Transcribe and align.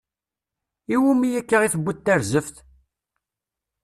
Iwumi 0.93 1.29
akka 1.39 1.57
i 1.63 1.69
tuwiḍ 1.73 1.97
tarzeft? 2.05 2.55